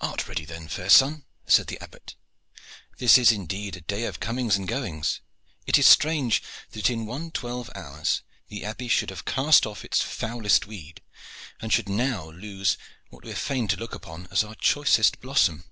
"Art 0.00 0.28
ready, 0.28 0.44
then, 0.44 0.68
fair 0.68 0.88
son?" 0.88 1.24
said 1.44 1.66
the 1.66 1.80
Abbot. 1.80 2.14
"This 2.98 3.18
is 3.18 3.32
indeed 3.32 3.74
a 3.74 3.80
day 3.80 4.04
of 4.04 4.20
comings 4.20 4.54
and 4.54 4.62
of 4.62 4.68
goings. 4.68 5.22
It 5.66 5.76
is 5.76 5.88
strange 5.88 6.40
that 6.70 6.88
in 6.88 7.04
one 7.04 7.32
twelve 7.32 7.68
hours 7.74 8.22
the 8.46 8.64
Abbey 8.64 8.86
should 8.86 9.10
have 9.10 9.24
cast 9.24 9.66
off 9.66 9.84
its 9.84 10.00
foulest 10.00 10.68
weed 10.68 11.02
and 11.60 11.72
should 11.72 11.88
now 11.88 12.30
lose 12.30 12.78
what 13.10 13.24
we 13.24 13.32
are 13.32 13.34
fain 13.34 13.66
to 13.66 13.76
look 13.76 13.92
upon 13.96 14.28
as 14.30 14.44
our 14.44 14.54
choicest 14.54 15.20
blossom." 15.20 15.64